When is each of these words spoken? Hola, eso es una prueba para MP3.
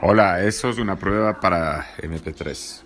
Hola, 0.00 0.42
eso 0.42 0.70
es 0.70 0.78
una 0.78 0.96
prueba 0.96 1.40
para 1.40 1.86
MP3. 1.98 2.82